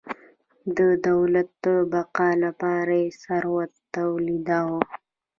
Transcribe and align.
د 0.77 0.79
دولت 1.07 1.49
د 1.63 1.65
بقا 1.93 2.29
لپاره 2.43 2.93
یې 3.03 3.07
ثروت 3.23 3.71
تولیداوه. 3.95 4.81